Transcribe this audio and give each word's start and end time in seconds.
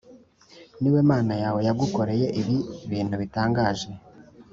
Ni 0.79 0.89
we 0.93 0.99
Mana 1.11 1.33
yawe 1.43 1.59
yagukoreye 1.67 2.25
ibi 2.41 2.57
bintu 2.91 3.15
bitangaje 3.21 3.89